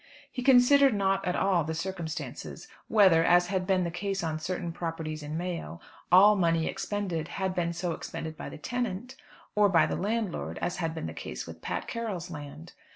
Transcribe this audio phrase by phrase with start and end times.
[0.31, 4.71] He considered not at all the circumstances, whether, as had been the case on certain
[4.71, 5.79] properties in Mayo,
[6.11, 9.15] all money expended had been so expended by the tenant,
[9.53, 12.73] or by the landlord, as had been the case with Pat Carroll's land.